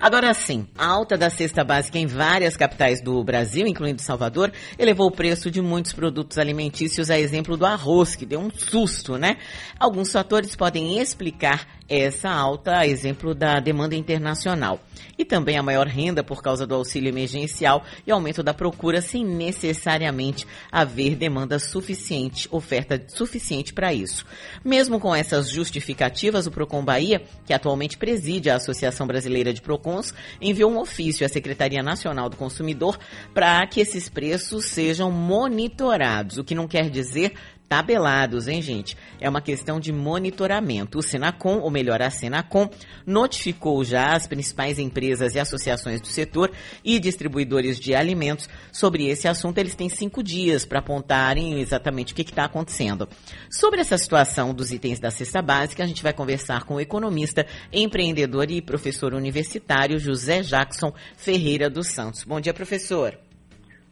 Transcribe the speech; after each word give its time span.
Agora 0.00 0.32
sim, 0.32 0.66
a 0.78 0.86
alta 0.86 1.18
da 1.18 1.28
cesta 1.28 1.62
básica 1.62 1.98
em 1.98 2.06
várias 2.06 2.56
capitais 2.56 3.02
do 3.02 3.22
Brasil, 3.22 3.66
incluindo 3.66 4.00
Salvador, 4.00 4.50
elevou 4.78 5.08
o 5.08 5.12
preço 5.12 5.50
de 5.50 5.60
muitos 5.60 5.92
produtos 5.92 6.38
alimentícios, 6.38 7.10
a 7.10 7.20
exemplo 7.20 7.54
do 7.54 7.66
arroz, 7.66 8.16
que 8.16 8.24
deu 8.24 8.40
um 8.40 8.50
susto, 8.50 9.18
né? 9.18 9.36
Alguns 9.78 10.10
fatores 10.10 10.56
podem 10.56 10.98
explicar 10.98 11.66
essa 11.90 12.30
alta, 12.30 12.78
a 12.78 12.86
exemplo 12.86 13.34
da 13.34 13.58
demanda 13.58 13.96
internacional. 13.96 14.80
E 15.18 15.24
também 15.24 15.58
a 15.58 15.62
maior 15.62 15.86
renda 15.86 16.22
por 16.22 16.40
causa 16.40 16.66
do 16.66 16.74
auxílio 16.74 17.08
emergencial 17.08 17.84
e 18.06 18.12
aumento 18.12 18.42
da 18.42 18.54
procura 18.54 19.02
sem 19.02 19.24
necessariamente 19.24 20.46
haver 20.70 21.16
demanda 21.16 21.58
suficiente, 21.58 22.48
oferta 22.50 23.02
suficiente 23.08 23.74
para 23.74 23.92
isso. 23.92 24.24
Mesmo 24.64 25.00
com 25.00 25.14
essas 25.14 25.50
justificativas, 25.50 26.46
o 26.46 26.50
Procon 26.50 26.84
Bahia, 26.84 27.22
que 27.44 27.52
atualmente 27.52 27.98
preside 27.98 28.48
a 28.48 28.56
Associação 28.56 29.06
Brasileira 29.06 29.52
de 29.52 29.60
Procons, 29.60 30.14
enviou 30.40 30.70
um 30.70 30.78
ofício 30.78 31.26
à 31.26 31.28
Secretaria 31.28 31.82
Nacional 31.82 32.28
do 32.28 32.36
Consumidor 32.36 32.98
para 33.34 33.66
que 33.66 33.80
esses 33.80 34.08
preços 34.08 34.66
sejam 34.66 35.10
monitorados, 35.10 36.38
o 36.38 36.44
que 36.44 36.54
não 36.54 36.68
quer 36.68 36.88
dizer 36.88 37.34
tabelados, 37.70 38.48
hein, 38.48 38.60
gente? 38.60 38.96
É 39.20 39.28
uma 39.28 39.40
questão 39.40 39.78
de 39.78 39.92
monitoramento. 39.92 40.98
O 40.98 41.02
Senacom, 41.02 41.60
ou 41.60 41.70
melhor, 41.70 42.02
a 42.02 42.10
Senacom, 42.10 42.68
notificou 43.06 43.84
já 43.84 44.16
as 44.16 44.26
principais 44.26 44.76
empresas 44.80 45.36
e 45.36 45.38
associações 45.38 46.00
do 46.00 46.08
setor 46.08 46.50
e 46.84 46.98
distribuidores 46.98 47.78
de 47.78 47.94
alimentos 47.94 48.48
sobre 48.72 49.06
esse 49.06 49.28
assunto. 49.28 49.58
Eles 49.58 49.76
têm 49.76 49.88
cinco 49.88 50.20
dias 50.20 50.66
para 50.66 50.80
apontarem 50.80 51.60
exatamente 51.60 52.12
o 52.12 52.16
que 52.16 52.22
está 52.22 52.44
acontecendo. 52.44 53.08
Sobre 53.48 53.80
essa 53.80 53.96
situação 53.96 54.52
dos 54.52 54.72
itens 54.72 54.98
da 54.98 55.12
cesta 55.12 55.40
básica, 55.40 55.84
a 55.84 55.86
gente 55.86 56.02
vai 56.02 56.12
conversar 56.12 56.64
com 56.64 56.74
o 56.74 56.80
economista, 56.80 57.46
empreendedor 57.72 58.50
e 58.50 58.60
professor 58.60 59.14
universitário 59.14 59.96
José 59.96 60.42
Jackson 60.42 60.92
Ferreira 61.16 61.70
dos 61.70 61.86
Santos. 61.86 62.24
Bom 62.24 62.40
dia, 62.40 62.52
professor. 62.52 63.16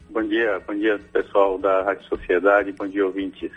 Bom 0.09 0.23
dia, 0.23 0.59
bom 0.67 0.73
dia 0.73 0.99
pessoal 1.13 1.59
da 1.59 1.83
Rádio 1.83 2.03
Sociedade, 2.09 2.71
bom 2.71 2.87
dia 2.87 3.05
ouvintes. 3.05 3.51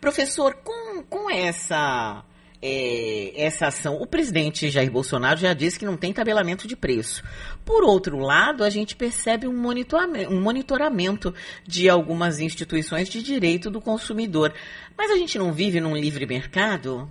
Professor, 0.00 0.54
com, 0.62 1.02
com 1.04 1.30
essa, 1.30 2.24
é, 2.62 3.42
essa 3.42 3.66
ação, 3.66 3.96
o 4.00 4.06
presidente 4.06 4.70
Jair 4.70 4.90
Bolsonaro 4.90 5.38
já 5.38 5.52
disse 5.52 5.78
que 5.78 5.84
não 5.84 5.96
tem 5.96 6.12
tabelamento 6.12 6.66
de 6.66 6.76
preço. 6.76 7.22
Por 7.64 7.84
outro 7.84 8.18
lado, 8.18 8.64
a 8.64 8.70
gente 8.70 8.96
percebe 8.96 9.46
um 9.46 9.56
monitoramento, 9.56 10.32
um 10.32 10.40
monitoramento 10.40 11.34
de 11.66 11.88
algumas 11.88 12.40
instituições 12.40 13.08
de 13.08 13.22
direito 13.22 13.70
do 13.70 13.80
consumidor. 13.80 14.52
Mas 14.96 15.10
a 15.10 15.16
gente 15.16 15.38
não 15.38 15.52
vive 15.52 15.80
num 15.80 15.96
livre 15.96 16.26
mercado? 16.26 17.08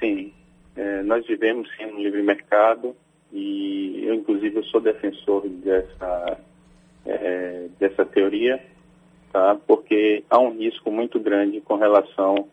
Sim, 0.00 0.32
é, 0.76 1.02
nós 1.02 1.26
vivemos 1.26 1.68
sim 1.76 1.86
num 1.86 2.02
livre 2.02 2.22
mercado 2.22 2.96
e 3.32 4.04
eu, 4.04 4.14
inclusive, 4.14 4.56
eu 4.56 4.64
sou 4.64 4.80
defensor 4.80 5.48
dessa, 5.48 6.38
é, 7.06 7.68
dessa 7.78 8.04
teoria 8.04 8.60
tá? 9.34 9.58
porque 9.66 10.22
há 10.30 10.38
um 10.38 10.56
risco 10.56 10.92
muito 10.92 11.18
grande 11.18 11.60
com 11.60 11.74
relação 11.74 12.46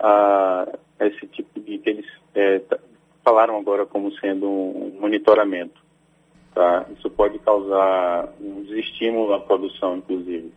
a 0.00 0.66
esse 0.98 1.26
tipo 1.26 1.60
de 1.60 1.76
que 1.76 1.90
eles 1.90 2.06
é, 2.34 2.62
falaram 3.22 3.58
agora 3.58 3.84
como 3.84 4.10
sendo 4.18 4.48
um 4.48 4.96
monitoramento. 4.98 5.84
Tá? 6.54 6.86
Isso 6.96 7.10
pode 7.10 7.38
causar 7.40 8.32
um 8.40 8.62
desestímulo 8.62 9.34
à 9.34 9.40
produção, 9.40 9.98
inclusive. 9.98 10.50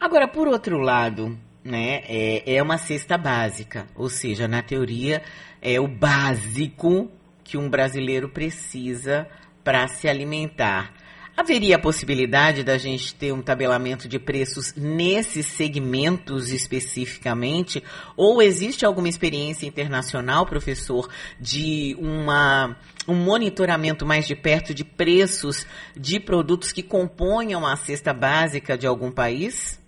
Agora, 0.00 0.26
por 0.26 0.48
outro 0.48 0.78
lado, 0.78 1.36
né, 1.62 2.04
é, 2.08 2.54
é 2.56 2.62
uma 2.62 2.78
cesta 2.78 3.18
básica, 3.18 3.86
ou 3.94 4.08
seja, 4.08 4.48
na 4.48 4.62
teoria 4.62 5.20
é 5.60 5.78
o 5.78 5.86
básico 5.86 7.10
que 7.42 7.58
um 7.58 7.68
brasileiro 7.68 8.30
precisa 8.30 9.28
para 9.62 9.86
se 9.88 10.08
alimentar. 10.08 10.93
Haveria 11.36 11.74
a 11.74 11.80
possibilidade 11.80 12.62
da 12.62 12.78
gente 12.78 13.12
ter 13.12 13.32
um 13.32 13.42
tabelamento 13.42 14.06
de 14.06 14.20
preços 14.20 14.72
nesses 14.76 15.46
segmentos 15.46 16.52
especificamente? 16.52 17.82
Ou 18.16 18.40
existe 18.40 18.86
alguma 18.86 19.08
experiência 19.08 19.66
internacional, 19.66 20.46
professor, 20.46 21.08
de 21.40 21.96
uma, 21.98 22.76
um 23.08 23.16
monitoramento 23.16 24.06
mais 24.06 24.28
de 24.28 24.36
perto 24.36 24.72
de 24.72 24.84
preços 24.84 25.66
de 25.96 26.20
produtos 26.20 26.70
que 26.70 26.84
componham 26.84 27.66
a 27.66 27.74
cesta 27.74 28.14
básica 28.14 28.78
de 28.78 28.86
algum 28.86 29.10
país? 29.10 29.82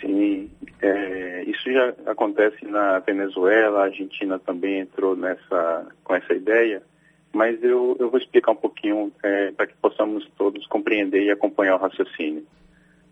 Sim, 0.00 0.48
é, 0.80 1.42
isso 1.48 1.68
já 1.72 1.94
acontece 2.06 2.64
na 2.64 3.00
Venezuela, 3.00 3.80
a 3.80 3.84
Argentina 3.86 4.38
também 4.38 4.78
entrou 4.78 5.16
nessa, 5.16 5.84
com 6.04 6.14
essa 6.14 6.32
ideia 6.32 6.80
mas 7.32 7.62
eu, 7.62 7.96
eu 7.98 8.10
vou 8.10 8.20
explicar 8.20 8.52
um 8.52 8.56
pouquinho 8.56 9.10
é, 9.22 9.50
para 9.52 9.66
que 9.66 9.74
possamos 9.80 10.28
todos 10.36 10.66
compreender 10.66 11.22
e 11.22 11.30
acompanhar 11.30 11.76
o 11.76 11.78
raciocínio. 11.78 12.46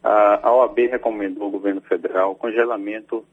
A, 0.03 0.53
OAB 0.53 0.79
recomendou 0.91 1.45
ao 1.45 1.51
governo 1.51 1.81
federal 1.81 2.35
congelamento 2.35 3.25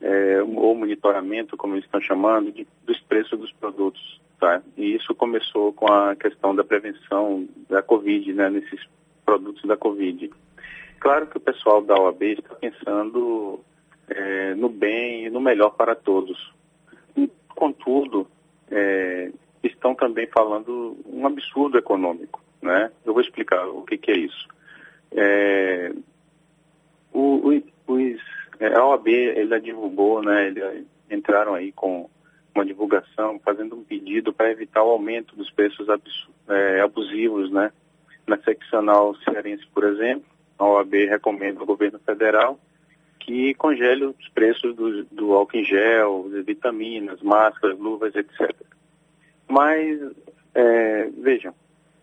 é, 0.00 0.42
ou 0.42 0.74
monitoramento, 0.74 1.56
como 1.56 1.74
eles 1.74 1.84
estão 1.84 2.00
chamando, 2.00 2.52
de, 2.52 2.66
dos 2.84 3.00
preços 3.00 3.38
dos 3.38 3.52
produtos. 3.52 4.20
Tá? 4.38 4.62
E 4.76 4.94
isso 4.94 5.14
começou 5.14 5.72
com 5.72 5.90
a 5.90 6.14
questão 6.14 6.54
da 6.54 6.62
prevenção 6.62 7.48
da 7.68 7.82
Covid, 7.82 8.32
né, 8.34 8.50
nesses 8.50 8.86
produtos 9.24 9.62
da 9.64 9.76
Covid. 9.76 10.30
Claro 11.00 11.26
que 11.26 11.38
o 11.38 11.40
pessoal 11.40 11.80
da 11.82 11.98
OAB 11.98 12.22
está 12.22 12.54
pensando 12.54 13.60
é, 14.08 14.54
no 14.54 14.68
bem 14.68 15.26
e 15.26 15.30
no 15.30 15.40
melhor 15.40 15.70
para 15.70 15.94
todos. 15.94 16.54
Contudo, 17.48 18.28
é, 18.70 19.30
estão 19.72 19.94
também 19.94 20.26
falando 20.26 20.96
um 21.06 21.26
absurdo 21.26 21.78
econômico. 21.78 22.42
Né? 22.62 22.90
Eu 23.04 23.12
vou 23.12 23.22
explicar 23.22 23.66
o 23.68 23.82
que, 23.82 23.96
que 23.96 24.10
é 24.10 24.18
isso. 24.18 24.48
É, 25.12 25.92
o, 27.12 27.50
o, 27.50 27.62
os, 27.92 28.20
é, 28.58 28.74
a 28.74 28.84
OAB 28.84 29.08
ele 29.08 29.60
divulgou, 29.60 30.22
né, 30.22 30.48
ele, 30.48 30.86
entraram 31.10 31.54
aí 31.54 31.72
com 31.72 32.08
uma 32.54 32.64
divulgação 32.64 33.38
fazendo 33.44 33.76
um 33.76 33.84
pedido 33.84 34.32
para 34.32 34.50
evitar 34.50 34.82
o 34.82 34.90
aumento 34.90 35.36
dos 35.36 35.50
preços 35.50 35.86
é, 36.48 36.80
abusivos 36.80 37.50
né, 37.50 37.70
na 38.26 38.38
seccional 38.38 39.14
cearense, 39.16 39.66
por 39.72 39.84
exemplo. 39.84 40.24
A 40.58 40.64
OAB 40.64 40.94
recomenda 41.08 41.60
ao 41.60 41.66
governo 41.66 41.98
federal 41.98 42.58
que 43.20 43.54
congele 43.54 44.04
os 44.04 44.28
preços 44.28 44.74
do, 44.74 45.04
do 45.06 45.32
álcool 45.34 45.58
em 45.58 45.64
gel, 45.64 46.30
vitaminas, 46.44 47.20
máscaras, 47.20 47.78
luvas, 47.78 48.14
etc. 48.14 48.54
Mas, 49.48 50.00
é, 50.54 51.10
vejam, 51.18 51.54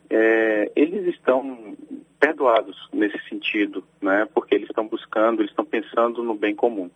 é, 0.09 0.72
eles 0.76 1.08
estão 1.08 1.76
perdoados 2.20 2.78
nesse 2.94 3.20
sentido, 3.28 3.84
né? 4.02 4.28
Porque 4.34 4.56
eles 4.56 4.70
estão 4.70 4.88
buscando, 4.88 5.42
eles 5.42 5.52
estão 5.52 5.66
pensando 5.66 6.24
no 6.24 6.36
bem 6.36 6.56
comum. 6.56 6.90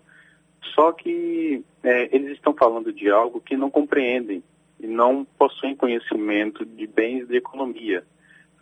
Só 0.74 0.91
que 0.91 1.63
é, 1.84 2.16
eles 2.16 2.31
estão 2.34 2.53
falando 2.53 2.94
de 2.94 3.09
algo 3.09 3.41
que 3.41 3.58
não 3.58 3.69
compreendem 3.69 4.44
e 4.80 4.88
não 4.88 5.25
possuem 5.38 5.75
conhecimento 5.75 6.66
de 6.66 6.88
bens 6.88 7.28
de 7.28 7.38
economia. 7.38 8.03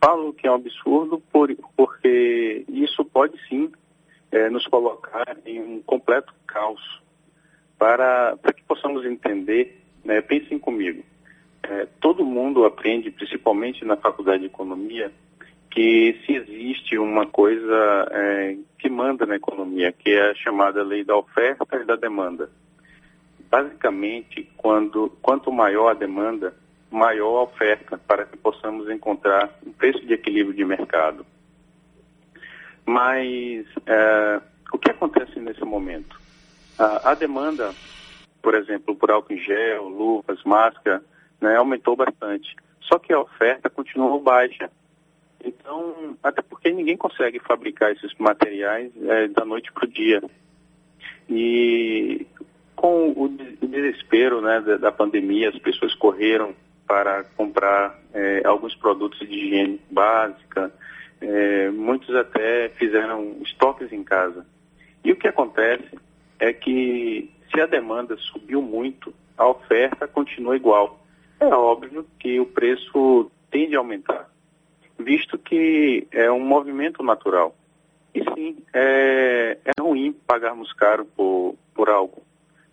Falo 0.03 0.33
que 0.33 0.47
é 0.47 0.51
um 0.51 0.55
absurdo 0.55 1.21
por, 1.31 1.53
porque 1.75 2.65
isso 2.69 3.03
pode 3.05 3.37
sim 3.47 3.71
é, 4.31 4.49
nos 4.49 4.65
colocar 4.67 5.37
em 5.45 5.61
um 5.61 5.81
completo 5.81 6.33
caos. 6.47 7.01
Para, 7.77 8.37
para 8.37 8.53
que 8.53 8.63
possamos 8.63 9.05
entender, 9.05 9.81
né, 10.03 10.21
pensem 10.21 10.57
comigo, 10.57 11.03
é, 11.69 11.87
todo 11.99 12.25
mundo 12.25 12.65
aprende, 12.65 13.09
principalmente 13.11 13.83
na 13.83 13.97
faculdade 13.97 14.39
de 14.39 14.45
economia, 14.45 15.11
que 15.71 16.17
se 16.25 16.33
existe 16.33 16.97
uma 16.97 17.25
coisa 17.25 18.07
é, 18.11 18.57
que 18.79 18.89
manda 18.89 19.25
na 19.25 19.35
economia, 19.35 19.91
que 19.91 20.11
é 20.11 20.31
a 20.31 20.35
chamada 20.35 20.83
lei 20.83 21.03
da 21.03 21.17
oferta 21.17 21.65
e 21.77 21.83
da 21.83 21.95
demanda. 21.95 22.49
Basicamente, 23.49 24.49
quando, 24.55 25.09
quanto 25.21 25.51
maior 25.51 25.89
a 25.89 25.93
demanda, 25.93 26.53
maior 26.89 27.39
a 27.39 27.43
oferta, 27.43 27.97
para 27.97 28.25
que 28.25 28.37
possamos 28.37 28.89
encontrar 28.89 29.53
um 29.65 29.71
preço 29.71 30.05
de 30.05 30.13
equilíbrio 30.13 30.55
de 30.55 30.63
mercado. 30.63 31.25
Mas 32.85 33.65
é, 33.85 34.41
o 34.71 34.77
que 34.77 34.91
acontece 34.91 35.39
nesse 35.39 35.65
momento? 35.65 36.19
A, 36.77 37.11
a 37.11 37.15
demanda, 37.15 37.73
por 38.41 38.55
exemplo, 38.55 38.95
por 38.95 39.11
álcool 39.11 39.33
em 39.33 39.39
gel, 39.39 39.89
luvas, 39.89 40.41
máscara, 40.43 41.03
né, 41.41 41.55
aumentou 41.55 41.95
bastante. 41.95 42.55
Só 42.81 42.99
que 42.99 43.13
a 43.13 43.19
oferta 43.19 43.69
continuou 43.69 44.19
baixa. 44.19 44.69
Então, 45.43 46.17
até 46.23 46.41
porque 46.41 46.71
ninguém 46.71 46.97
consegue 46.97 47.39
fabricar 47.39 47.91
esses 47.91 48.13
materiais 48.17 48.91
é, 49.03 49.27
da 49.27 49.45
noite 49.45 49.71
para 49.71 49.85
o 49.85 49.87
dia. 49.87 50.21
E 51.29 52.25
com 52.75 53.11
o 53.11 53.27
desespero 53.61 54.41
né, 54.41 54.61
da, 54.79 54.91
pandemia, 54.91 55.49
as 55.49 55.59
pessoas 55.59 55.93
correram 55.95 56.53
para 56.87 57.23
comprar 57.35 57.99
é, 58.13 58.41
alguns 58.45 58.75
produtos 58.75 59.19
de 59.19 59.33
higiene 59.33 59.81
básica, 59.89 60.71
é, 61.21 61.69
muitos 61.71 62.13
até 62.15 62.69
fizeram 62.69 63.37
estoques 63.41 63.91
em 63.91 64.03
casa. 64.03 64.45
E 65.03 65.11
o 65.11 65.15
que 65.15 65.27
acontece 65.27 65.97
é 66.39 66.53
que 66.53 67.29
se 67.51 67.61
a 67.61 67.65
demanda 67.65 68.17
subiu 68.17 68.61
muito, 68.61 69.13
a 69.37 69.47
oferta 69.47 70.07
continua 70.07 70.55
igual. 70.55 71.04
É 71.45 71.55
óbvio 71.55 72.05
que 72.19 72.39
o 72.39 72.45
preço 72.45 73.29
tende 73.51 73.75
a 73.75 73.79
aumentar, 73.79 74.29
visto 74.97 75.37
que 75.37 76.07
é 76.11 76.31
um 76.31 76.43
movimento 76.43 77.03
natural. 77.03 77.55
E 78.13 78.23
sim, 78.33 78.57
é, 78.73 79.57
é 79.63 79.81
ruim 79.81 80.11
pagarmos 80.25 80.73
caro 80.73 81.05
por, 81.05 81.55
por 81.73 81.89
algo, 81.89 82.23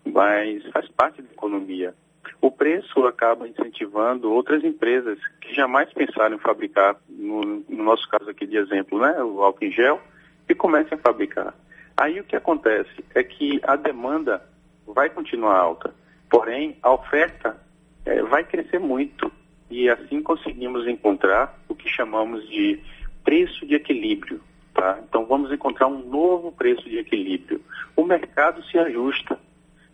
mas 0.05 0.65
faz 0.71 0.89
parte 0.89 1.21
da 1.21 1.31
economia. 1.31 1.95
O 2.41 2.51
preço 2.51 3.07
acaba 3.07 3.47
incentivando 3.47 4.33
outras 4.33 4.65
empresas 4.65 5.19
que 5.41 5.55
jamais 5.55 5.93
pensaram 5.93 6.37
em 6.37 6.41
fabricar, 6.41 6.97
no, 7.09 7.63
no 7.69 7.85
nosso 7.85 8.09
caso 8.09 8.31
aqui 8.31 8.47
de 8.47 8.57
exemplo, 8.57 9.01
né, 9.01 9.23
o 9.23 9.43
álcool 9.43 9.65
em 9.65 9.71
gel, 9.71 10.01
e 10.49 10.55
comecem 10.55 10.97
a 10.97 11.01
fabricar. 11.01 11.55
Aí 11.97 12.19
o 12.21 12.25
que 12.25 12.37
acontece 12.37 13.05
é 13.15 13.23
que 13.23 13.61
a 13.65 13.77
demanda 13.77 14.43
vai 14.87 15.11
continuar 15.11 15.57
alta, 15.57 15.95
porém 16.31 16.77
a 16.83 16.91
oferta 16.93 17.61
é, 18.05 18.23
vai 18.23 18.45
crescer 18.45 18.79
muito 18.79 19.31
e 19.71 19.89
assim 19.89 20.23
conseguimos 20.23 20.87
encontrar 20.87 21.59
o 21.69 21.75
que 21.75 21.89
chamamos 21.89 22.47
de 22.49 22.79
preço 23.25 23.67
de 23.67 23.75
equilíbrio. 23.75 24.41
Tá? 24.75 24.99
Então 25.09 25.25
vamos 25.27 25.53
encontrar 25.53 25.87
um 25.87 26.09
novo 26.09 26.53
preço 26.53 26.89
de 26.89 26.99
equilíbrio. 26.99 27.61
O 27.97 28.05
mercado 28.05 28.63
se 28.65 28.79
ajusta. 28.79 29.39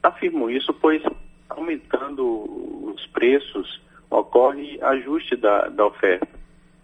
Afirmo 0.02 0.50
isso 0.50 0.72
pois 0.74 1.02
aumentando 1.48 2.92
os 2.94 3.06
preços 3.06 3.80
ocorre 4.10 4.78
ajuste 4.82 5.36
da, 5.36 5.68
da 5.68 5.86
oferta. 5.86 6.28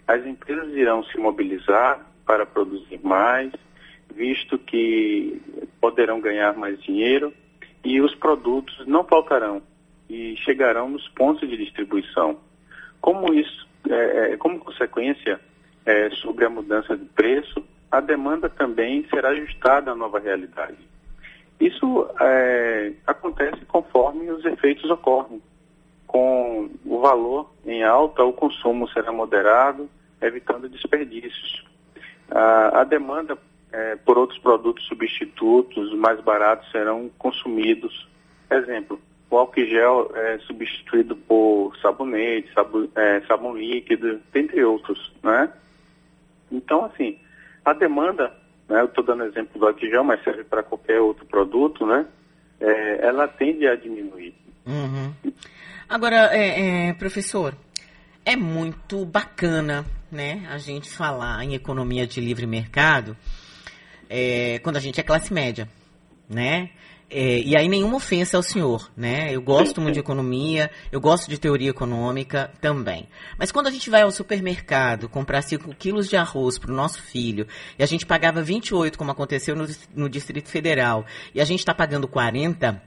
As 0.06 0.24
empresas 0.26 0.72
irão 0.74 1.02
se 1.04 1.16
mobilizar 1.18 2.04
para 2.26 2.44
produzir 2.44 3.00
mais, 3.02 3.52
visto 4.14 4.58
que 4.58 5.40
poderão 5.80 6.20
ganhar 6.20 6.54
mais 6.56 6.80
dinheiro 6.82 7.32
e 7.84 8.00
os 8.00 8.14
produtos 8.14 8.86
não 8.86 9.04
faltarão 9.04 9.62
e 10.14 10.36
chegarão 10.36 10.88
nos 10.88 11.08
pontos 11.08 11.48
de 11.48 11.56
distribuição. 11.56 12.38
Como 13.00 13.34
isso, 13.34 13.66
é, 13.90 14.32
é 14.32 14.36
como 14.36 14.60
consequência 14.60 15.40
é, 15.84 16.10
sobre 16.10 16.44
a 16.44 16.50
mudança 16.50 16.96
de 16.96 17.04
preço, 17.06 17.64
a 17.90 18.00
demanda 18.00 18.48
também 18.48 19.04
será 19.08 19.30
ajustada 19.30 19.90
à 19.90 19.94
nova 19.94 20.20
realidade. 20.20 20.78
Isso 21.60 22.08
é, 22.20 22.92
acontece 23.06 23.64
conforme 23.66 24.30
os 24.30 24.44
efeitos 24.44 24.88
ocorrem. 24.88 25.42
Com 26.06 26.70
o 26.84 27.00
valor 27.00 27.50
em 27.66 27.82
alta, 27.82 28.22
o 28.22 28.32
consumo 28.32 28.88
será 28.90 29.10
moderado, 29.10 29.90
evitando 30.22 30.68
desperdícios. 30.68 31.64
A, 32.30 32.80
a 32.80 32.84
demanda 32.84 33.36
é, 33.72 33.96
por 33.96 34.16
outros 34.16 34.38
produtos 34.38 34.86
substitutos 34.86 35.92
mais 35.94 36.20
baratos 36.20 36.70
serão 36.70 37.10
consumidos. 37.18 38.08
Exemplo, 38.48 39.00
o 39.30 39.36
álcool 39.36 39.66
gel 39.66 40.12
é 40.14 40.38
substituído 40.40 41.16
por 41.16 41.76
sabonete, 41.82 42.52
sabu, 42.54 42.88
é, 42.94 43.20
sabão 43.22 43.56
líquido, 43.56 44.20
entre 44.34 44.64
outros, 44.64 45.12
né? 45.22 45.52
Então, 46.52 46.84
assim, 46.84 47.18
a 47.64 47.72
demanda, 47.72 48.32
né, 48.68 48.80
eu 48.80 48.86
estou 48.86 49.02
dando 49.02 49.24
exemplo 49.24 49.58
do 49.58 49.66
álcool 49.66 49.86
gel, 49.86 50.04
mas 50.04 50.22
serve 50.22 50.44
para 50.44 50.62
qualquer 50.62 51.00
outro 51.00 51.26
produto, 51.26 51.86
né? 51.86 52.06
É, 52.60 53.06
ela 53.06 53.26
tende 53.26 53.66
a 53.66 53.74
diminuir. 53.74 54.34
Uhum. 54.66 55.12
Agora, 55.88 56.30
é, 56.32 56.88
é, 56.88 56.94
professor, 56.94 57.54
é 58.24 58.36
muito 58.36 59.04
bacana, 59.04 59.84
né, 60.10 60.46
a 60.48 60.58
gente 60.58 60.88
falar 60.88 61.44
em 61.44 61.54
economia 61.54 62.06
de 62.06 62.20
livre 62.20 62.46
mercado, 62.46 63.16
é, 64.08 64.58
quando 64.60 64.76
a 64.76 64.80
gente 64.80 65.00
é 65.00 65.02
classe 65.02 65.32
média, 65.32 65.68
né? 66.28 66.70
É, 67.10 67.38
e 67.40 67.56
aí 67.56 67.68
nenhuma 67.68 67.96
ofensa 67.96 68.36
ao 68.36 68.42
senhor, 68.42 68.90
né? 68.96 69.32
Eu 69.32 69.40
gosto 69.40 69.80
muito 69.80 69.94
de 69.94 70.00
economia, 70.00 70.70
eu 70.90 71.00
gosto 71.00 71.28
de 71.28 71.38
teoria 71.38 71.70
econômica 71.70 72.50
também. 72.60 73.08
Mas 73.38 73.52
quando 73.52 73.66
a 73.66 73.70
gente 73.70 73.88
vai 73.88 74.02
ao 74.02 74.10
supermercado 74.10 75.08
comprar 75.08 75.42
5 75.42 75.74
quilos 75.76 76.08
de 76.08 76.16
arroz 76.16 76.58
para 76.58 76.72
o 76.72 76.74
nosso 76.74 77.00
filho, 77.02 77.46
e 77.78 77.82
a 77.82 77.86
gente 77.86 78.04
pagava 78.04 78.42
28, 78.42 78.98
como 78.98 79.10
aconteceu 79.10 79.54
no, 79.54 79.66
no 79.94 80.08
Distrito 80.08 80.48
Federal, 80.48 81.04
e 81.34 81.40
a 81.40 81.44
gente 81.44 81.60
está 81.60 81.74
pagando 81.74 82.08
40, 82.08 82.82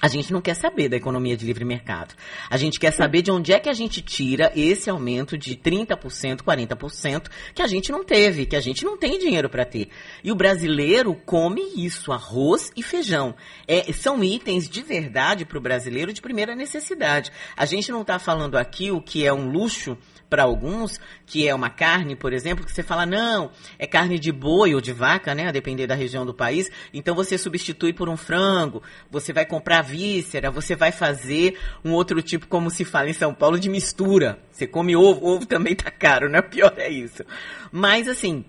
a 0.00 0.08
gente 0.08 0.32
não 0.32 0.40
quer 0.40 0.54
saber 0.54 0.88
da 0.88 0.96
economia 0.96 1.36
de 1.36 1.44
livre 1.44 1.64
mercado. 1.64 2.14
A 2.48 2.56
gente 2.56 2.78
quer 2.78 2.92
saber 2.92 3.22
de 3.22 3.30
onde 3.30 3.52
é 3.52 3.58
que 3.58 3.68
a 3.68 3.74
gente 3.74 4.00
tira 4.00 4.52
esse 4.54 4.88
aumento 4.88 5.36
de 5.36 5.56
30%, 5.56 6.42
40% 6.42 7.28
que 7.54 7.62
a 7.62 7.66
gente 7.66 7.90
não 7.90 8.04
teve, 8.04 8.46
que 8.46 8.56
a 8.56 8.60
gente 8.60 8.84
não 8.84 8.96
tem 8.96 9.18
dinheiro 9.18 9.48
para 9.48 9.64
ter. 9.64 9.88
E 10.22 10.30
o 10.30 10.36
brasileiro 10.36 11.14
come 11.14 11.62
isso, 11.76 12.12
arroz 12.12 12.70
e 12.76 12.82
feijão. 12.82 13.34
É, 13.66 13.92
são 13.92 14.22
itens 14.22 14.68
de 14.68 14.82
verdade 14.82 15.44
para 15.44 15.58
o 15.58 15.60
brasileiro 15.60 16.12
de 16.12 16.20
primeira 16.20 16.54
necessidade. 16.54 17.32
A 17.56 17.66
gente 17.66 17.90
não 17.90 18.02
está 18.02 18.18
falando 18.18 18.56
aqui 18.56 18.90
o 18.90 19.00
que 19.00 19.26
é 19.26 19.32
um 19.32 19.50
luxo 19.50 19.96
para 20.28 20.42
alguns, 20.42 21.00
que 21.26 21.48
é 21.48 21.54
uma 21.54 21.70
carne, 21.70 22.14
por 22.14 22.32
exemplo, 22.32 22.64
que 22.64 22.72
você 22.72 22.82
fala, 22.82 23.06
não, 23.06 23.50
é 23.78 23.86
carne 23.86 24.18
de 24.18 24.30
boi 24.30 24.74
ou 24.74 24.80
de 24.80 24.92
vaca, 24.92 25.34
né? 25.34 25.48
A 25.48 25.52
depender 25.52 25.86
da 25.86 25.94
região 25.94 26.26
do 26.26 26.34
país. 26.34 26.70
Então 26.92 27.14
você 27.14 27.38
substitui 27.38 27.92
por 27.92 28.08
um 28.08 28.16
frango, 28.16 28.82
você 29.10 29.32
vai 29.32 29.46
comprar 29.46 29.82
víscera, 29.82 30.50
você 30.50 30.76
vai 30.76 30.92
fazer 30.92 31.58
um 31.84 31.92
outro 31.92 32.20
tipo, 32.22 32.46
como 32.46 32.70
se 32.70 32.84
fala 32.84 33.08
em 33.08 33.14
São 33.14 33.32
Paulo, 33.32 33.58
de 33.58 33.68
mistura. 33.68 34.38
Você 34.50 34.66
come 34.66 34.96
ovo, 34.96 35.26
ovo 35.26 35.46
também 35.46 35.74
tá 35.74 35.90
caro, 35.90 36.28
né? 36.28 36.40
O 36.40 36.42
pior 36.42 36.74
é 36.76 36.90
isso. 36.90 37.24
Mas 37.72 38.08
assim, 38.08 38.44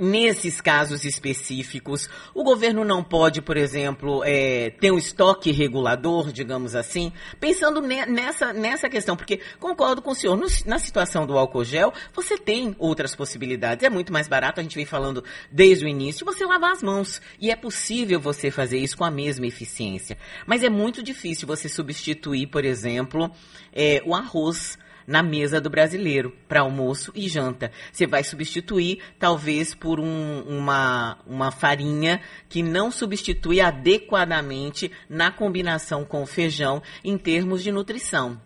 Nesses 0.00 0.58
casos 0.58 1.04
específicos, 1.04 2.08
o 2.34 2.42
governo 2.42 2.82
não 2.82 3.04
pode, 3.04 3.42
por 3.42 3.58
exemplo, 3.58 4.22
é, 4.24 4.70
ter 4.70 4.90
um 4.90 4.96
estoque 4.96 5.52
regulador, 5.52 6.32
digamos 6.32 6.74
assim, 6.74 7.12
pensando 7.38 7.82
ne 7.82 8.06
nessa, 8.06 8.54
nessa 8.54 8.88
questão, 8.88 9.14
porque 9.14 9.40
concordo 9.60 10.00
com 10.00 10.12
o 10.12 10.14
senhor, 10.14 10.34
no, 10.34 10.46
na 10.64 10.78
situação 10.78 11.26
do 11.26 11.36
álcool 11.36 11.62
gel, 11.62 11.92
você 12.14 12.38
tem 12.38 12.74
outras 12.78 13.14
possibilidades. 13.14 13.84
É 13.84 13.90
muito 13.90 14.12
mais 14.14 14.28
barato, 14.28 14.60
a 14.60 14.62
gente 14.62 14.76
vem 14.76 14.86
falando 14.86 15.22
desde 15.50 15.84
o 15.84 15.88
início, 15.88 16.24
você 16.24 16.46
lavar 16.46 16.72
as 16.72 16.82
mãos. 16.82 17.20
E 17.38 17.50
é 17.50 17.56
possível 17.56 18.18
você 18.18 18.50
fazer 18.50 18.78
isso 18.78 18.96
com 18.96 19.04
a 19.04 19.10
mesma 19.10 19.46
eficiência. 19.46 20.16
Mas 20.46 20.62
é 20.62 20.70
muito 20.70 21.02
difícil 21.02 21.46
você 21.46 21.68
substituir, 21.68 22.46
por 22.46 22.64
exemplo, 22.64 23.30
é, 23.74 24.02
o 24.06 24.14
arroz 24.14 24.78
na 25.06 25.22
mesa 25.22 25.60
do 25.60 25.70
brasileiro 25.70 26.32
para 26.48 26.60
almoço 26.60 27.12
e 27.14 27.28
janta. 27.28 27.70
Você 27.92 28.06
vai 28.06 28.22
substituir 28.22 29.02
talvez 29.18 29.74
por 29.74 30.00
um, 30.00 30.40
uma, 30.42 31.18
uma 31.26 31.50
farinha 31.50 32.20
que 32.48 32.62
não 32.62 32.90
substitui 32.90 33.60
adequadamente 33.60 34.90
na 35.08 35.30
combinação 35.30 36.04
com 36.04 36.22
o 36.22 36.26
feijão 36.26 36.82
em 37.04 37.16
termos 37.16 37.62
de 37.62 37.72
nutrição. 37.72 38.40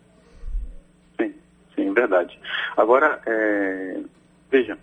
Sim, 1.21 1.35
sim, 1.75 1.93
verdade. 1.93 2.39
Agora, 2.77 3.21
é, 3.27 4.01
veja, 4.51 4.79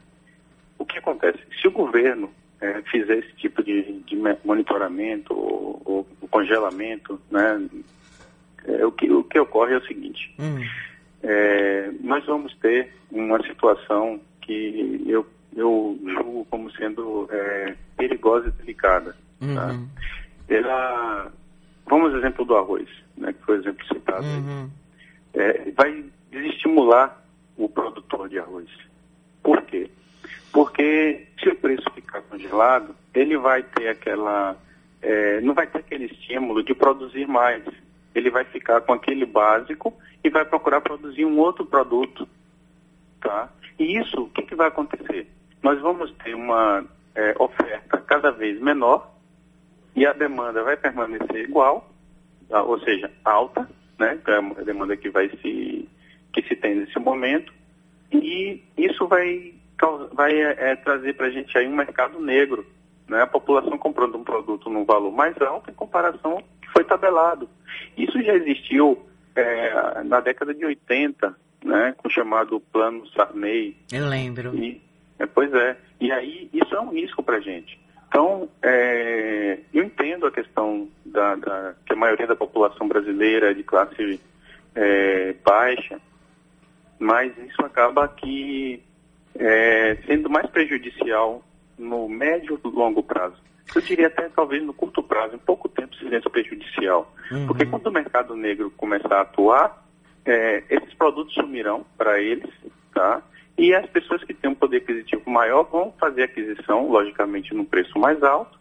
o 0.78 0.86
que 0.86 0.98
acontece? 0.98 1.40
Se 1.62 1.68
o 1.68 1.72
governo 1.72 2.32
é, 2.62 2.82
fizer 2.84 3.18
esse 3.20 3.34
tipo 3.36 3.64
de, 3.64 4.00
de 4.02 4.16
monitoramento 4.44 5.34
ou, 5.34 5.82
ou, 5.86 6.08
congelamento, 6.30 7.22
né, 7.30 7.70
é, 8.66 8.86
o, 8.86 8.92
que, 8.92 9.12
o 9.12 9.24
que 9.24 9.40
ocorre 9.40 9.74
é 9.76 9.78
o 9.78 9.86
seguinte. 9.86 10.34
Hum 10.40 10.60
é, 11.24 11.90
nós 12.02 12.26
vamos 12.26 12.54
ter 12.58 12.94
uma 13.10 13.42
situação 13.48 14.20
que 14.42 15.02
eu, 15.08 15.26
eu 15.56 15.98
julgo 16.04 16.46
como 16.50 16.70
sendo 16.74 17.28
é, 17.32 17.76
perigosa 17.98 18.50
e 18.50 18.52
delicada. 18.52 19.16
Tá? 19.40 19.46
Uhum. 19.46 19.56
Tá? 19.56 19.76
Ela, 20.50 21.32
vamos 21.88 22.14
exemplo 22.16 22.44
do 22.44 22.56
arroz, 22.58 22.90
né, 23.18 23.32
que 23.32 23.46
foi 23.46 23.58
o 23.58 23.62
exemplo 23.62 23.88
citado. 23.88 24.26
Uhum. 24.26 24.70
É, 25.34 25.72
vai 25.72 26.04
desestimular 26.30 27.24
o 27.58 27.70
produtor 27.70 28.28
de 28.28 28.40
arroz. 28.40 28.70
Por 29.42 29.62
quê? 29.64 29.90
Porque 30.52 31.26
se 31.42 31.50
o 31.50 31.56
preço 31.56 31.90
ficar 31.96 32.22
congelado, 32.24 32.96
ele 33.14 33.38
vai 33.38 33.64
ter 33.64 33.88
aquela. 33.88 34.58
É, 35.02 35.42
não 35.42 35.54
vai 35.54 35.68
ter 35.68 35.80
aquele 35.80 36.06
estímulo 36.06 36.64
de 36.64 36.74
produzir 36.74 37.28
mais 37.28 37.64
ele 38.16 38.30
vai 38.30 38.44
ficar 38.46 38.82
com 38.82 38.94
aquele 38.94 39.26
básico 39.26 39.94
e 40.24 40.30
vai 40.30 40.46
procurar 40.46 40.82
produzir 40.82 41.26
um 41.26 41.38
outro 41.40 41.66
produto, 41.66 42.28
tá? 43.20 43.50
E 43.78 43.98
isso, 43.98 44.24
o 44.24 44.30
que, 44.30 44.44
que 44.44 44.56
vai 44.56 44.68
acontecer? 44.68 45.28
Nós 45.62 45.80
vamos 45.82 46.12
ter 46.24 46.36
uma 46.36 46.86
é, 47.16 47.36
oferta 47.40 47.98
cada 48.00 48.32
vez 48.32 48.60
menor 48.62 49.12
e 49.96 50.06
a 50.06 50.14
demanda 50.14 50.64
vai 50.64 50.78
permanecer 50.78 51.44
igual, 51.44 51.90
tá? 52.50 52.62
ou 52.64 52.80
seja, 52.80 53.12
alta, 53.24 53.68
né? 53.98 54.20
É 54.28 54.62
a 54.62 54.64
demanda 54.64 54.96
que 54.98 55.10
vai 55.10 55.30
se 55.42 55.90
que 56.32 56.42
se 56.44 56.56
tem 56.56 56.76
nesse 56.76 56.98
momento 56.98 57.54
e 58.12 58.64
isso 58.78 59.08
vai 59.08 59.54
vai 60.14 60.34
é, 60.34 60.72
é 60.72 60.76
trazer 60.76 61.14
para 61.14 61.28
a 61.28 61.30
gente 61.30 61.58
aí 61.58 61.68
um 61.68 61.76
mercado 61.76 62.20
negro, 62.20 62.66
né? 63.08 63.22
A 63.22 63.28
população 63.28 63.78
comprando 63.78 64.18
um 64.18 64.24
produto 64.24 64.70
num 64.70 64.86
valor 64.86 65.12
mais 65.12 65.40
alto 65.42 65.70
em 65.70 65.74
comparação 65.74 66.44
foi 66.84 66.86
tabelado. 66.86 67.50
Isso 67.98 68.22
já 68.22 68.36
existiu 68.36 69.02
é, 69.36 70.04
na 70.04 70.20
década 70.20 70.54
de 70.54 70.66
80, 70.66 71.36
né, 71.64 71.96
com 71.98 72.08
o 72.08 72.12
chamado 72.12 72.60
Plano 72.60 73.08
Sarney. 73.08 73.78
Eu 73.92 74.08
lembro. 74.08 74.56
E, 74.56 74.82
é, 75.18 75.26
pois 75.26 75.52
é. 75.54 75.78
E 76.00 76.12
aí 76.12 76.50
isso 76.54 76.76
é 76.76 76.82
um 76.82 76.92
risco 76.92 77.24
para 77.24 77.38
a 77.38 77.42
gente. 77.42 77.80
Então, 78.08 78.48
é, 78.62 79.60
eu 79.74 79.84
entendo 79.84 80.28
a 80.28 80.32
questão 80.32 80.88
da, 81.04 81.36
da, 81.36 81.74
que 81.86 81.94
a 81.94 81.96
maioria 81.96 82.28
da 82.28 82.36
população 82.36 82.88
brasileira 82.88 83.52
é 83.52 83.54
de 83.54 83.64
classe 83.64 84.20
é, 84.76 85.34
baixa, 85.44 86.00
mas 87.00 87.36
isso 87.40 87.64
acaba 87.66 88.06
aqui 88.06 88.84
é, 89.34 89.98
sendo 90.06 90.30
mais 90.30 90.48
prejudicial 90.48 91.44
no 91.76 92.08
médio 92.08 92.60
e 92.64 92.68
longo 92.68 93.02
prazo. 93.02 93.42
Eu 93.76 93.82
diria 93.82 94.08
até 94.08 94.30
talvez 94.30 94.64
no 94.64 94.74
curto 94.74 95.02
prazo, 95.02 95.36
em 95.36 95.40
pouco 95.40 95.68
tempo 95.70 95.96
se 95.96 96.08
sendo 96.08 96.30
prejudicial. 96.30 97.14
Uhum. 97.32 97.48
Porque 97.48 97.66
quando 97.66 97.88
o 97.88 97.92
mercado 97.92 98.36
negro 98.36 98.72
começar 98.72 99.18
a 99.18 99.22
atuar, 99.22 99.86
é, 100.26 100.64
esses 100.70 100.94
produtos 100.94 101.34
sumirão 101.34 101.86
para 101.98 102.20
eles, 102.22 102.50
tá? 102.94 103.22
E 103.58 103.74
as 103.74 103.86
pessoas 103.88 104.24
que 104.24 104.34
têm 104.34 104.50
um 104.50 104.56
poder 104.56 104.78
aquisitivo 104.78 105.30
maior 105.30 105.64
vão 105.64 105.94
fazer 106.00 106.24
aquisição, 106.24 106.90
logicamente, 106.90 107.54
num 107.54 107.66
preço 107.66 107.98
mais 108.00 108.22
alto, 108.24 108.58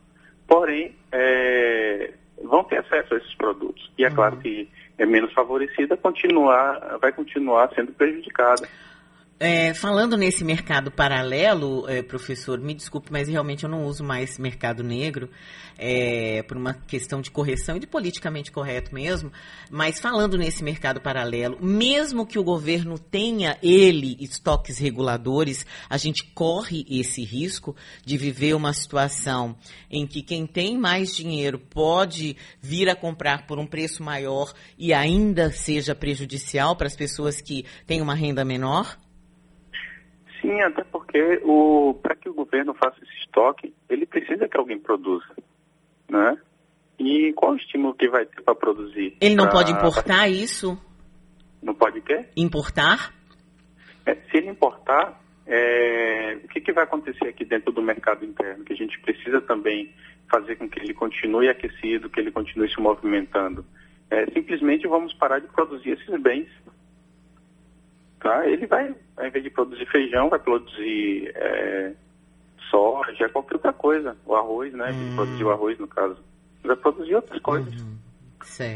porém 0.47 0.95
é, 1.11 2.13
vão 2.43 2.63
ter 2.65 2.79
acesso 2.79 3.15
a 3.15 3.17
esses 3.17 3.35
produtos. 3.35 3.91
E 3.97 4.05
é 4.05 4.09
uhum. 4.09 4.15
claro 4.15 4.37
que 4.37 4.69
é 4.99 5.07
menos 5.07 5.33
favorecida 5.33 5.97
continuar, 5.97 6.99
vai 7.01 7.13
continuar 7.13 7.71
sendo 7.75 7.93
prejudicada. 7.93 8.69
É, 9.45 9.75
falando 9.75 10.17
nesse 10.17 10.45
mercado 10.45 10.89
paralelo, 10.89 11.85
é, 11.89 12.01
professor, 12.01 12.61
me 12.61 12.75
desculpe, 12.75 13.11
mas 13.11 13.27
realmente 13.27 13.65
eu 13.65 13.69
não 13.69 13.85
uso 13.87 14.05
mais 14.05 14.39
mercado 14.39 14.85
negro, 14.85 15.29
é, 15.77 16.45
por 16.45 16.57
uma 16.57 16.75
questão 16.75 17.21
de 17.21 17.29
correção 17.29 17.77
e 17.77 17.81
de 17.81 17.87
politicamente 17.89 18.53
correto 18.53 18.95
mesmo, 18.95 19.33
mas 19.69 19.99
falando 19.99 20.39
nesse 20.39 20.63
mercado 20.63 21.01
paralelo, 21.01 21.59
mesmo 21.61 22.25
que 22.25 22.39
o 22.39 22.45
governo 22.45 23.01
tenha 23.01 23.59
ele 23.61 24.17
estoques 24.21 24.79
reguladores, 24.79 25.67
a 25.91 25.97
gente 25.97 26.23
corre 26.23 26.87
esse 26.89 27.25
risco 27.25 27.75
de 28.05 28.17
viver 28.17 28.55
uma 28.55 28.73
situação 28.73 29.57
em 29.91 30.07
que 30.07 30.23
quem 30.23 30.47
tem 30.47 30.79
mais 30.79 31.17
dinheiro 31.17 31.59
pode 31.59 32.37
vir 32.61 32.89
a 32.89 32.95
comprar 32.95 33.45
por 33.45 33.59
um 33.59 33.67
preço 33.67 34.05
maior 34.05 34.53
e 34.79 34.95
ainda 34.95 35.51
seja 35.51 35.97
prejudicial 35.97 36.77
para 36.77 36.87
as 36.87 36.95
pessoas 36.95 37.41
que 37.41 37.65
têm 37.89 38.01
uma 38.01 38.15
renda 38.15 38.45
menor? 38.45 38.97
Sim, 40.43 40.61
até 40.61 40.83
porque 40.83 41.41
para 42.03 42.17
que 42.17 42.29
o 42.29 42.35
governo 42.35 42.75
faça 42.75 42.99
esse 43.01 43.17
estoque, 43.21 43.73
ele 43.89 44.05
precisa 44.05 44.49
que 44.49 44.57
alguém 44.57 44.79
produza, 44.79 45.35
né? 46.11 46.37
E 46.99 47.33
qual 47.35 47.53
o 47.53 47.57
estímulo 47.57 47.95
que 47.95 48.09
vai 48.09 48.27
ter 48.27 48.43
para 48.43 48.55
produzir? 48.55 49.17
Ele 49.21 49.37
não 49.37 49.45
pra... 49.45 49.53
pode 49.53 49.73
importar 49.73 50.29
isso? 50.29 50.77
Não 51.63 51.75
pode 51.75 52.01
o 52.01 52.03
quê? 52.03 52.27
Importar? 52.37 53.15
É, 54.05 54.17
se 54.17 54.37
ele 54.37 54.51
importar, 54.51 55.21
é... 55.47 56.41
o 56.45 56.49
que, 56.49 56.61
que 56.61 56.73
vai 56.73 56.85
acontecer 56.85 57.29
aqui 57.29 57.45
dentro 57.45 57.73
do 57.73 57.81
mercado 57.81 58.25
interno? 58.25 58.65
Que 58.65 58.73
a 58.73 58.77
gente 58.77 59.01
precisa 59.01 59.41
também 59.41 59.95
fazer 60.29 60.57
com 60.57 60.69
que 60.69 60.81
ele 60.81 60.93
continue 60.93 61.49
aquecido, 61.49 62.11
que 62.11 62.19
ele 62.19 62.33
continue 62.33 62.69
se 62.69 62.81
movimentando. 62.81 63.65
É, 64.11 64.27
simplesmente 64.33 64.89
vamos 64.89 65.15
parar 65.15 65.39
de 65.39 65.47
produzir 65.49 65.91
esses 65.91 66.21
bens 66.21 66.49
tá? 68.23 68.47
Ele 68.47 68.67
vai, 68.67 68.95
ao 69.17 69.27
invés 69.27 69.43
de 69.43 69.51
produzir 69.51 69.87
feijão, 69.87 70.29
vai 70.29 70.39
produzir 70.39 71.33
é, 71.35 71.93
soja, 72.71 73.29
qualquer 73.29 73.55
outra 73.55 73.73
coisa. 73.73 74.17
O 74.25 74.35
arroz, 74.35 74.73
né? 74.73 74.91
Hum. 74.93 75.17
Produzir 75.17 75.45
o 75.45 75.51
arroz, 75.51 75.79
no 75.79 75.89
caso. 75.89 76.17
Vai 76.65 76.77
produzir 76.77 77.15
outras 77.15 77.41
coisas. 77.41 77.75
Uhum. 77.81 77.99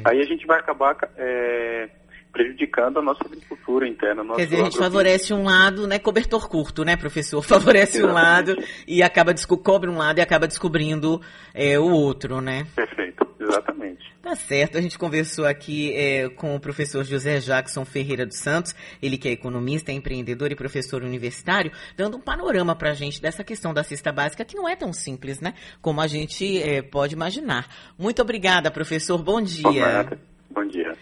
Aí 0.05 0.21
a 0.21 0.25
gente 0.25 0.47
vai 0.47 0.59
acabar 0.61 0.97
é, 1.17 1.89
prejudicando 2.37 2.99
a 2.99 3.03
nossa 3.03 3.25
agricultura 3.25 3.89
interna. 3.89 4.23
Quer 4.35 4.45
dizer, 4.45 4.61
a 4.61 4.65
gente 4.65 4.79
favorece 4.79 5.33
um 5.33 5.45
lado, 5.45 5.87
né, 5.87 5.99
cobertor 5.99 6.49
curto, 6.49 6.85
né, 6.85 6.97
professor? 6.97 7.41
Favorece 7.47 8.03
um 8.05 8.13
lado 8.13 8.55
e 8.87 9.03
acaba 9.03 9.35
cobre 9.63 9.89
um 9.89 9.97
lado 9.97 10.19
e 10.19 10.21
acaba 10.21 10.47
descobrindo 10.47 11.21
é, 11.55 11.79
o 11.79 11.91
outro, 11.91 12.41
né? 12.41 12.67
Perfeito, 12.75 13.16
exatamente. 13.49 14.05
Tá 14.23 14.35
certo, 14.35 14.79
a 14.79 14.81
gente 14.81 14.99
conversou 14.99 15.47
aqui 15.47 15.93
é, 15.95 16.29
com 16.29 16.55
o 16.57 16.61
professor 16.61 17.05
José 17.05 17.39
Jackson 17.39 17.85
Ferreira 17.85 18.27
dos 18.27 18.39
Santos, 18.39 18.75
ele 19.03 19.17
que 19.17 19.29
é 19.29 19.33
economista, 19.33 19.93
é 19.93 19.95
empreendedor 19.95 20.51
e 20.51 20.57
professor 20.57 21.03
universitário, 21.03 21.71
dando 21.97 22.17
um 22.17 22.21
panorama 22.21 22.75
para 22.75 22.91
a 22.91 22.95
gente 22.95 23.21
dessa 23.21 23.45
questão 23.45 23.73
da 23.73 23.83
cesta 23.83 24.13
básica, 24.13 24.45
que 24.45 24.57
não 24.57 24.69
é 24.69 24.75
tão 24.75 24.93
simples, 24.93 25.41
né, 25.41 25.55
como 25.81 26.01
a 26.01 26.07
gente 26.07 26.61
é, 26.63 26.83
pode 26.83 27.15
imaginar. 27.15 27.69
Muito 27.99 28.21
obrigada, 28.23 28.71
professor, 28.71 29.23
bom 29.23 29.41
dia. 29.41 30.19
Bom 30.51 30.67
dia. 30.67 30.97